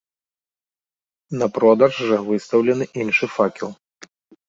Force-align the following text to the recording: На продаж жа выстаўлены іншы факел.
На 1.43 1.47
продаж 1.59 1.93
жа 2.09 2.17
выстаўлены 2.33 2.85
іншы 3.07 3.25
факел. 3.39 3.69